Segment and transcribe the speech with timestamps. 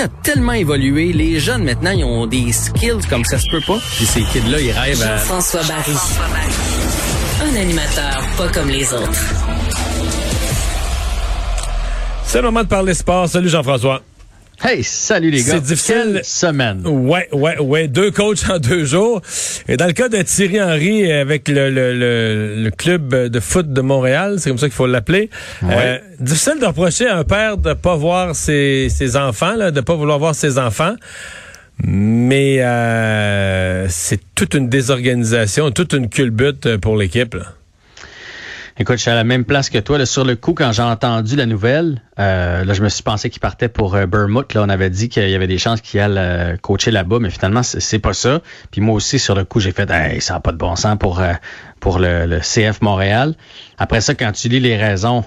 [0.00, 1.12] a tellement évolué.
[1.12, 3.78] Les jeunes, maintenant, ils ont des skills comme ça se peut pas.
[3.96, 5.18] Puis ces kids-là, ils rêvent à...
[5.18, 5.92] François Barry.
[7.42, 9.34] Un animateur pas comme les autres.
[12.24, 13.28] C'est le moment de parler sport.
[13.28, 14.02] Salut Jean-François.
[14.64, 15.52] Hey, salut les gars.
[15.54, 16.10] C'est difficile.
[16.14, 16.80] Quelle semaine.
[16.86, 17.88] Ouais, ouais, ouais.
[17.88, 19.20] Deux coachs en deux jours.
[19.68, 23.70] Et dans le cas de Thierry Henry avec le, le, le, le club de foot
[23.72, 25.28] de Montréal, c'est comme ça qu'il faut l'appeler.
[25.62, 29.80] Euh, difficile de reprocher à un père de pas voir ses, ses enfants, là, de
[29.82, 30.94] pas vouloir voir ses enfants.
[31.84, 37.34] Mais euh, c'est toute une désorganisation, toute une culbute pour l'équipe.
[37.34, 37.52] là.
[38.78, 39.96] Écoute, je suis à la même place que toi.
[39.96, 43.30] Là, sur le coup, quand j'ai entendu la nouvelle, euh, là, je me suis pensé
[43.30, 44.52] qu'il partait pour euh, Bournemouth.
[44.52, 47.30] Là, on avait dit qu'il y avait des chances qu'il allait euh, coacher là-bas, mais
[47.30, 48.42] finalement, c'est c'est pas ça.
[48.70, 50.98] Puis moi aussi, sur le coup, j'ai fait, hey, ça n'a pas de bon sens
[50.98, 51.32] pour euh,
[51.80, 53.34] pour le, le CF Montréal.
[53.78, 55.24] Après ça, quand tu lis les raisons,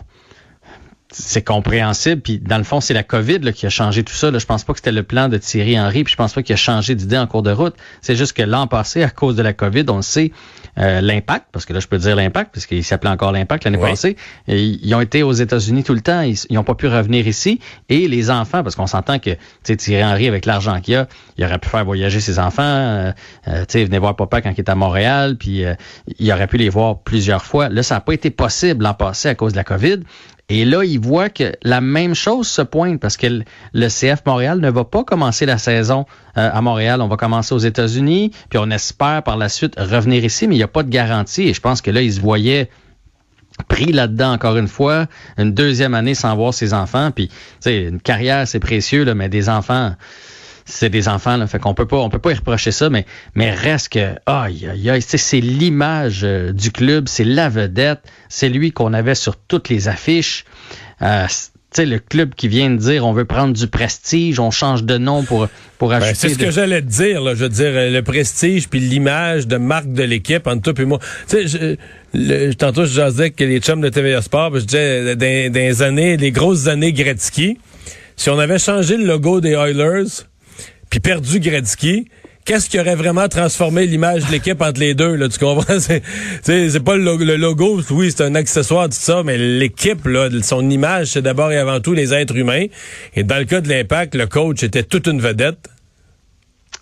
[1.12, 2.22] c'est compréhensible.
[2.22, 4.30] Puis dans le fond, c'est la COVID là, qui a changé tout ça.
[4.30, 4.38] Là.
[4.38, 6.04] Je pense pas que c'était le plan de Thierry Henry.
[6.04, 7.76] Puis je pense pas qu'il a changé d'idée en cours de route.
[8.02, 10.32] C'est juste que l'an passé, à cause de la COVID, on le sait,
[10.78, 13.78] euh, l'impact, parce que là, je peux dire l'impact, parce qu'il s'appelait encore l'impact l'année
[13.78, 13.90] Oui.
[13.90, 14.16] passée.
[14.48, 16.22] Et ils ont été aux États-Unis tout le temps.
[16.22, 17.60] Ils n'ont pas pu revenir ici.
[17.90, 21.08] Et les enfants, parce qu'on s'entend que tu sais, Thierry Henry, avec l'argent qu'il a,
[21.38, 22.62] il aurait pu faire voyager ses enfants.
[22.64, 23.12] Euh,
[23.48, 25.36] euh, tu sais, venez voir papa quand il est à Montréal.
[25.38, 25.74] Puis euh,
[26.20, 27.70] il aurait pu les voir plusieurs fois.
[27.70, 30.00] Là, ça n'a pas été possible l'an passé à cause de la COVID.
[30.50, 33.28] Et là, il voit que la même chose se pointe parce que
[33.74, 36.06] le- CF Montréal ne va pas commencer la saison
[36.38, 37.02] euh, à Montréal.
[37.02, 40.58] On va commencer aux États-Unis, puis on espère par la suite revenir ici, mais il
[40.60, 41.44] n'y a pas de garantie.
[41.44, 42.70] Et je pense que là, il se voyait
[43.68, 45.06] pris là-dedans encore une fois,
[45.38, 47.12] une deuxième année sans voir ses enfants.
[47.12, 49.94] Puis, tu sais, une carrière, c'est précieux, là, mais des enfants,
[50.66, 51.48] c'est des enfants, là.
[51.48, 54.68] Fait qu'on peut pas, on peut pas y reprocher ça, mais, mais reste que, aïe,
[54.72, 59.36] aïe, aïe, c'est l'image euh, du club, c'est la vedette, c'est lui qu'on avait sur
[59.38, 60.46] toutes les affiches.
[61.02, 64.40] Euh, c- tu sais, le club qui vient de dire on veut prendre du prestige,
[64.40, 66.16] on change de nom pour, pour Ben, ajouter.
[66.16, 67.36] c'est ce de- que j'allais te dire, là.
[67.36, 70.86] Je veux dire, euh, le prestige puis l'image de marque de l'équipe entre toi et
[70.86, 70.98] moi.
[71.30, 71.78] Tu sais,
[72.16, 75.52] je- tantôt, je jasais que les chums de TVA Sport, puis je disais, euh, dans,
[75.54, 77.60] dans les années, les grosses années Gretzky,
[78.16, 80.24] si on avait changé le logo des Oilers,
[80.90, 82.08] puis perdu Gretzky,
[82.46, 85.80] qu'est-ce qui aurait vraiment transformé l'image de l'équipe entre les deux, là, tu comprends?
[85.80, 91.08] C'est, pas le logo, oui, c'est un accessoire, tout ça, mais l'équipe, là, son image,
[91.08, 92.66] c'est d'abord et avant tout les êtres humains.
[93.16, 95.70] Et dans le cas de l'impact, le coach était toute une vedette.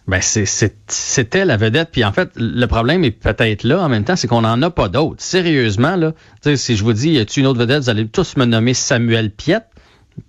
[0.07, 1.89] Ben c'était la vedette.
[1.91, 4.69] Puis en fait, le problème est peut-être là en même temps, c'est qu'on n'en a
[4.69, 5.22] pas d'autres.
[5.22, 6.13] Sérieusement, là,
[6.56, 9.31] si je vous dis, y a-tu une autre vedette, vous allez tous me nommer Samuel
[9.31, 9.66] Piette.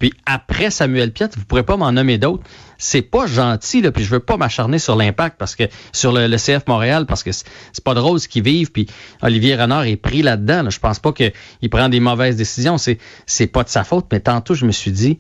[0.01, 2.43] Puis après Samuel Piette, vous pourrez pas m'en nommer d'autres.
[2.81, 6.29] C'est pas gentil, là, puis je veux pas m'acharner sur l'impact parce que sur le,
[6.29, 7.45] le CF Montréal, parce que c'est
[7.85, 8.71] pas drôle ce qu'ils vivent.
[8.71, 8.87] Puis
[9.21, 10.63] Olivier Renard est pris là-dedans.
[10.63, 10.71] là.
[10.71, 11.33] Je pense pas qu'il
[11.71, 12.79] prend des mauvaises décisions.
[12.79, 14.07] C'est c'est pas de sa faute.
[14.13, 15.19] Mais tantôt, je me suis dit,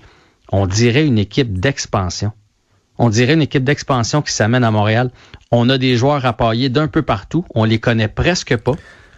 [0.52, 2.30] on dirait une équipe d'expansion.
[2.96, 5.10] On dirait une équipe d'expansion qui s'amène à Montréal.
[5.50, 7.44] On a des joueurs à pailler d'un peu partout.
[7.54, 8.72] On les connaît presque pas.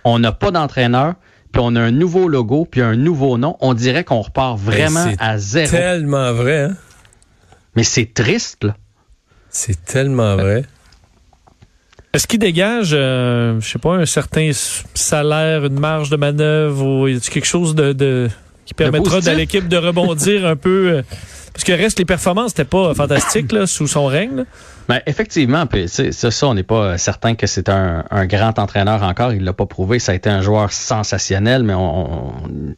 [0.05, 1.15] On n'a pas d'entraîneur.
[1.53, 3.57] Puis on a un nouveau logo, puis un nouveau nom.
[3.61, 5.71] On dirait qu'on repart vraiment Ben, c'est à zéro.
[5.71, 6.77] Tellement vrai, hein?
[7.77, 8.77] Mais c'est triste, là.
[9.51, 10.65] C'est tellement vrai.
[12.13, 14.51] Est-ce qu'il dégage, euh, je sais pas, un certain
[14.95, 18.29] salaire, une marge de manœuvre ou y a quelque chose de, de-
[18.67, 21.03] qui permettra à l'équipe de rebondir un peu?
[21.53, 24.45] Parce que reste les performances n'étaient pas fantastiques là, sous son règne.
[24.89, 29.05] Ben, effectivement, puis c'est ça, on n'est pas certain que c'est un, un grand entraîneur
[29.05, 29.33] encore.
[29.33, 30.01] Il l'a pas prouvé.
[30.01, 32.33] Ça a été un joueur sensationnel, mais on,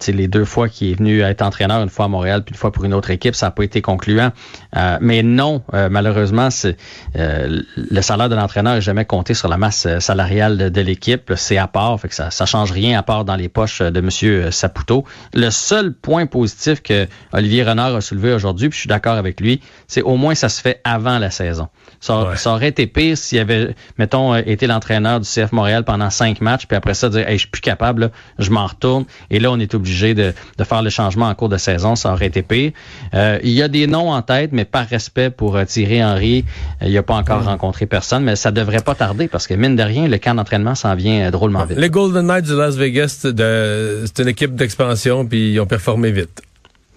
[0.06, 2.70] les deux fois qu'il est venu être entraîneur, une fois à Montréal, puis une fois
[2.70, 4.30] pour une autre équipe, ça n'a pas été concluant.
[4.76, 6.76] Euh, mais non, euh, malheureusement, c'est
[7.16, 10.80] euh, le salaire de l'entraîneur n'est jamais compté sur la masse euh, salariale de, de
[10.82, 11.32] l'équipe.
[11.36, 14.00] C'est à part, fait que ça, ça change rien à part dans les poches de
[14.02, 15.06] Monsieur Saputo.
[15.32, 19.40] Le seul point positif que Olivier Renard a soulevé aujourd'hui, puis je suis d'accord avec
[19.40, 21.68] lui, c'est au moins ça se fait avant la saison.
[22.00, 22.36] Ça, Ouais.
[22.36, 26.40] ça aurait été pire s'il avait, mettons, euh, été l'entraîneur du CF Montréal pendant cinq
[26.40, 29.04] matchs, puis après ça, dire, hey, je suis plus capable, là, je m'en retourne.
[29.30, 31.94] Et là, on est obligé de, de faire le changement en cours de saison.
[31.94, 32.72] Ça aurait été pire.
[33.14, 36.44] Euh, il y a des noms en tête, mais par respect pour euh, Thierry Henry,
[36.82, 39.76] euh, il n'a pas encore rencontré personne, mais ça devrait pas tarder parce que, mine
[39.76, 41.78] de rien, le camp d'entraînement s'en vient drôlement vite.
[41.78, 46.10] Les Golden Knights de Las Vegas, de- c'est une équipe d'expansion, puis ils ont performé
[46.10, 46.42] vite.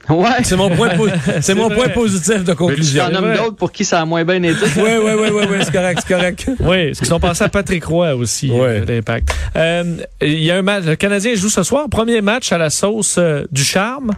[0.09, 0.43] Ouais.
[0.43, 1.07] C'est mon point, po-
[1.41, 1.75] c'est mon vrai.
[1.75, 3.03] point positif de Tu conclusion.
[3.05, 3.37] en nommes vrai.
[3.37, 4.55] d'autres pour qui ça a moins bien été?
[4.77, 6.49] Oui, oui, oui, oui, oui, c'est correct, c'est correct.
[6.59, 8.81] Oui, ce qu'ils sont passés à Patrick Roy aussi, Ouais.
[8.81, 9.29] euh, l'impact.
[9.55, 12.69] Euh, Il y a un match, le Canadien joue ce soir, premier match à la
[12.69, 14.11] sauce euh, du charme.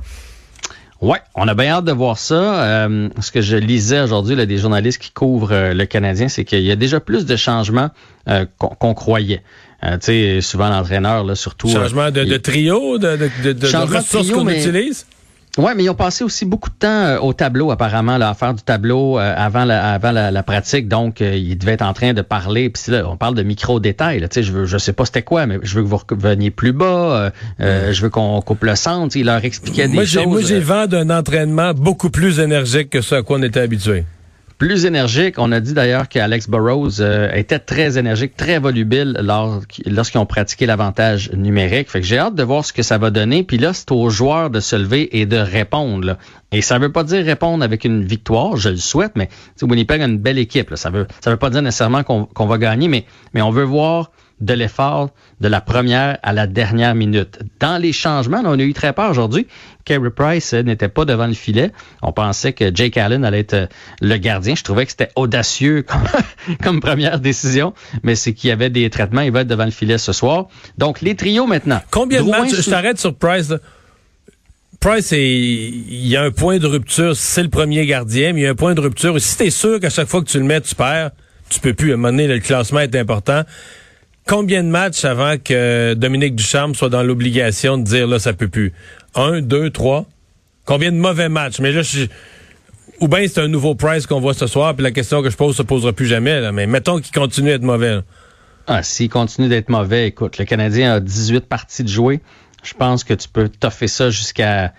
[0.99, 2.35] Ouais, on a bien hâte de voir ça.
[2.63, 6.43] Euh, ce que je lisais aujourd'hui, là, des journalistes qui couvrent euh, le Canadien, c'est
[6.43, 7.91] qu'il y a déjà plus de changements
[8.27, 9.43] euh, qu'on croyait.
[9.83, 11.69] Euh, tu sais, souvent l'entraîneur, là, surtout.
[11.69, 15.05] Changement de, de il- trio, de, de, de, ressources qu'on mais- utilise?
[15.57, 18.33] Ouais, mais ils ont passé aussi beaucoup de temps euh, au tableau, apparemment, là, à
[18.35, 20.87] faire du tableau euh, avant, la, avant la, la pratique.
[20.87, 22.69] Donc, euh, ils devaient être en train de parler.
[22.69, 24.21] Puis là, on parle de micro-détails.
[24.21, 26.51] Tu sais, je veux, je sais pas c'était quoi, mais je veux que vous reveniez
[26.51, 27.31] plus bas.
[27.59, 29.15] euh, Je veux qu'on coupe le centre.
[29.17, 30.11] Ils leur expliquaient des Moi, choses.
[30.21, 33.59] j'ai, moi, j'ai vent d'un entraînement beaucoup plus énergique que ce à quoi on était
[33.59, 34.03] habitué.
[34.57, 35.35] Plus énergique.
[35.37, 40.25] On a dit d'ailleurs qu'Alex Burrows euh, était très énergique, très volubile lors, lorsqu'ils ont
[40.25, 41.89] pratiqué l'avantage numérique.
[41.89, 43.43] Fait que j'ai hâte de voir ce que ça va donner.
[43.43, 46.17] Puis là, c'est aux joueurs de se lever et de répondre.
[46.51, 49.29] Et ça veut pas dire répondre avec une victoire, je le souhaite, mais
[49.61, 50.69] Winnipeg a une belle équipe.
[50.69, 50.77] Là.
[50.77, 53.63] Ça veut ça veut pas dire nécessairement qu'on qu'on va gagner, mais, mais on veut
[53.63, 55.09] voir de l'effort
[55.41, 57.39] de la première à la dernière minute.
[57.59, 59.47] Dans les changements, là, on a eu très peur aujourd'hui.
[59.83, 61.71] Carey Price euh, n'était pas devant le filet.
[62.03, 63.67] On pensait que Jake Allen allait être euh,
[64.01, 64.53] le gardien.
[64.55, 66.03] Je trouvais que c'était audacieux comme,
[66.63, 67.73] comme première décision,
[68.03, 69.21] mais c'est qu'il y avait des traitements.
[69.21, 70.47] Il va être devant le filet ce soir.
[70.77, 71.81] Donc, les trios maintenant.
[71.89, 72.53] Combien de matchs?
[72.61, 73.49] Je t'arrête sur Price.
[73.49, 73.57] là.
[74.79, 77.15] Price, est- il y a un point de rupture.
[77.15, 79.19] C'est le premier gardien, mais il y a un point de rupture.
[79.19, 81.09] Si t'es sûr qu'à chaque fois que tu le mets, tu perds,
[81.49, 81.91] tu peux plus.
[81.91, 83.41] À un moment donné, le classement est important.
[84.27, 88.49] Combien de matchs avant que Dominique Ducharme soit dans l'obligation de dire là, ça peut
[88.49, 88.73] plus?
[89.15, 90.05] Un, deux, trois?
[90.65, 91.59] Combien de mauvais matchs?
[91.59, 92.07] Mais là, je
[92.99, 95.37] ou bien c'est un nouveau Price qu'on voit ce soir, puis la question que je
[95.37, 96.41] pose se posera plus jamais.
[96.41, 96.51] Là.
[96.51, 97.95] Mais mettons qu'il continue à être mauvais.
[97.95, 98.01] là.
[98.67, 102.19] Ah, s'il continue d'être mauvais, écoute, le Canadien a 18 parties de jouer.
[102.63, 104.73] Je pense que tu peux toffer ça jusqu'à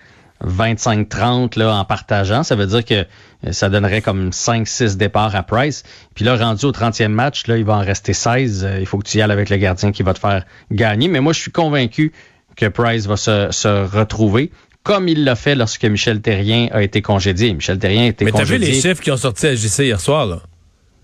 [0.45, 2.43] 25-30 là, en partageant.
[2.43, 3.05] Ça veut dire que
[3.51, 5.83] ça donnerait comme 5-6 départs à Price.
[6.15, 8.65] Puis là, rendu au 30e match, là, il va en rester 16.
[8.65, 11.07] Euh, Il faut que tu y ailles avec le gardien qui va te faire gagner.
[11.07, 12.11] Mais moi, je suis convaincu
[12.57, 14.51] que Price va se, se retrouver
[14.83, 17.53] comme il l'a fait lorsque Michel Terrien a été congédié.
[17.53, 18.71] Michel Terrien a été Mais t'as vu congédié.
[18.73, 20.41] les chiffres qui ont sorti à JC hier soir, là?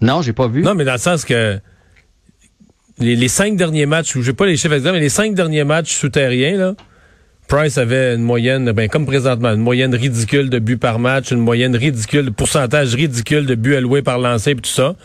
[0.02, 0.62] Non, j'ai pas vu.
[0.62, 1.60] Non, mais dans le sens que
[3.00, 5.64] les, les cinq derniers matchs, ou j'ai pas les chiffres exacts, mais les cinq derniers
[5.66, 6.76] matchs souterrains, là,
[7.48, 11.40] Price avait une moyenne, ben, comme présentement, une moyenne ridicule de buts par match, une
[11.40, 14.96] moyenne ridicule, pourcentage ridicule de buts alloués par lancé et tout ça.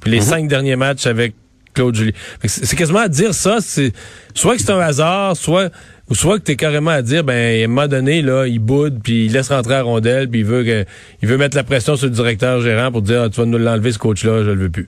[0.00, 1.34] Puis les cinq derniers matchs avec
[1.74, 2.14] Claude Julie.
[2.44, 3.92] C'est quasiment à dire ça, c'est
[4.34, 5.70] soit que c'est un hasard, soit
[6.08, 8.98] ou soit que t'es carrément à dire, ben, à un moment donné, là, il boude,
[9.02, 10.84] puis il laisse rentrer à rondelle, puis il veut que,
[11.22, 13.58] il veut mettre la pression sur le directeur gérant pour dire, Ah, tu vas nous
[13.58, 14.86] l'enlever, ce coach-là, je le veux plus.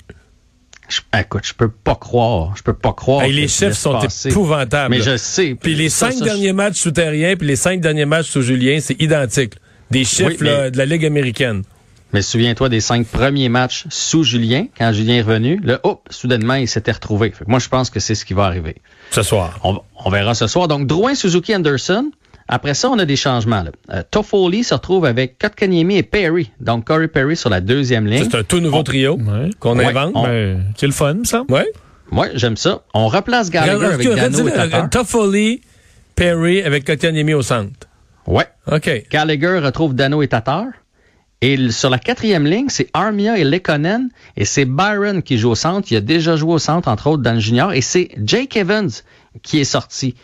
[0.92, 2.54] Je- écoute, je peux pas croire.
[2.56, 3.22] Je peux pas croire.
[3.22, 4.28] Hey, les chiffres sont passer.
[4.30, 4.94] épouvantables.
[4.94, 5.56] Mais je sais.
[5.60, 8.42] Puis les Ça, cinq ça, derniers matchs sous Terrien, puis les cinq derniers matchs sous
[8.42, 9.54] Julien, c'est identique.
[9.90, 11.62] Des chiffres Oui, mais- là, de la Ligue américaine.
[12.12, 16.54] Mais souviens-toi des cinq premiers matchs sous Julien, quand Julien est revenu, là, hop, soudainement,
[16.54, 17.30] il s'était retrouvé.
[17.30, 18.76] Fait que moi, je pense que c'est ce qui va arriver.
[19.10, 19.58] Ce soir.
[19.64, 20.68] On, on verra ce soir.
[20.68, 22.10] Donc, Drouin, Suzuki, Anderson.
[22.54, 23.62] Après ça, on a des changements.
[23.62, 23.70] Là.
[23.92, 26.50] Euh, Toffoli se retrouve avec Kotkaniemi et Perry.
[26.60, 28.24] Donc, Corey Perry sur la deuxième ligne.
[28.30, 29.48] C'est un tout nouveau On- trio Ouais.
[29.58, 30.12] qu'on Ouais, invente.
[30.14, 31.44] on- Ben, c'est le fun, ça.
[31.48, 31.66] Ouais.
[32.10, 32.82] Ouais, j'aime ça.
[32.92, 34.90] On replace Gallagher avec Dano et Tatar.
[34.90, 35.62] Toffoli,
[36.14, 37.88] Perry avec Kotkaniemi au centre.
[38.26, 38.44] Ouais.
[38.70, 39.04] OK.
[39.10, 40.66] Gallagher retrouve Dano et Tatar.
[41.40, 44.10] Et sur la quatrième ligne, c'est Armia et Lekonen.
[44.36, 45.90] Et c'est Byron qui joue au centre.
[45.90, 47.72] Il a déjà joué au centre, entre autres, dans le junior.
[47.72, 48.90] Et c'est Jake Evans
[49.42, 50.14] qui est sorti.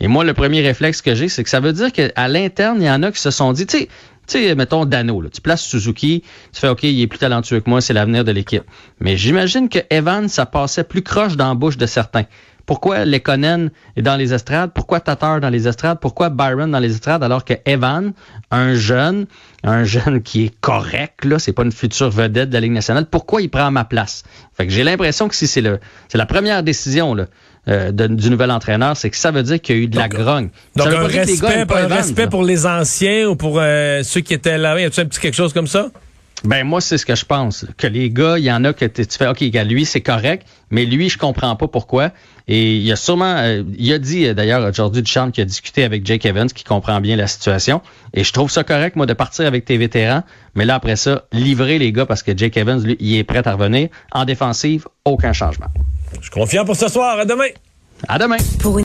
[0.00, 2.86] Et moi, le premier réflexe que j'ai, c'est que ça veut dire qu'à l'interne, il
[2.86, 3.88] y en a qui se sont dit, tu sais,
[4.26, 6.22] tu sais, mettons Dano, tu places Suzuki,
[6.52, 8.64] tu fais OK, il est plus talentueux que moi, c'est l'avenir de l'équipe.
[9.00, 12.24] Mais j'imagine que Evans, ça passait plus croche dans la bouche de certains.
[12.66, 14.72] Pourquoi Lekonen est dans les estrades?
[14.74, 15.98] Pourquoi Tatar dans les estrades?
[16.00, 17.22] Pourquoi Byron dans les estrades?
[17.22, 18.12] Alors que Evan,
[18.50, 19.26] un jeune,
[19.62, 23.06] un jeune qui est correct, là, c'est pas une future vedette de la Ligue nationale,
[23.06, 24.24] pourquoi il prend ma place?
[24.56, 27.26] Fait que j'ai l'impression que si c'est le, c'est la première décision, là,
[27.68, 29.96] euh, de- du nouvel entraîneur, c'est que ça veut dire qu'il y a eu de
[29.96, 30.48] la grogne.
[30.76, 31.46] Donc un respect,
[31.82, 34.78] un respect pour les anciens ou pour euh, ceux qui étaient là?
[34.80, 35.88] Y a-tu un petit quelque chose comme ça?
[36.44, 38.84] Ben moi c'est ce que je pense que les gars, il y en a que
[38.84, 42.12] tu fais OK, gars, lui c'est correct, mais lui je comprends pas pourquoi
[42.48, 45.44] et il y a sûrement euh, il a dit euh, d'ailleurs aujourd'hui Duchamp qui a
[45.44, 47.80] discuté avec Jake Evans qui comprend bien la situation
[48.14, 50.22] et je trouve ça correct moi de partir avec tes vétérans,
[50.54, 53.46] mais là après ça, livrer les gars parce que Jake Evans lui il est prêt
[53.48, 55.66] à revenir en défensive, aucun changement.
[56.16, 57.18] Je suis confiant pour ce soir.
[57.18, 57.48] À demain.
[58.08, 58.36] À demain.
[58.60, 58.84] Pour une